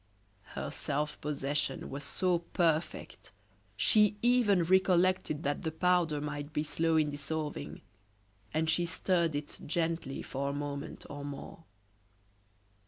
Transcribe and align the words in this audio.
Her 0.55 0.71
self 0.71 1.21
possession 1.21 1.91
was 1.91 2.03
so 2.03 2.39
perfect, 2.39 3.31
she 3.77 4.17
even 4.23 4.63
recollected 4.63 5.43
that 5.43 5.61
the 5.61 5.71
powder 5.71 6.19
might 6.19 6.51
be 6.53 6.63
slow 6.63 6.97
in 6.97 7.11
dissolving, 7.11 7.81
and 8.51 8.67
she 8.67 8.87
stirred 8.87 9.35
it 9.35 9.59
gently 9.63 10.23
for 10.23 10.49
a 10.49 10.53
moment 10.53 11.05
or 11.07 11.23
more. 11.23 11.65